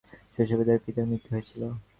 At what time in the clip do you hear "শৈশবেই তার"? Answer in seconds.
0.35-0.79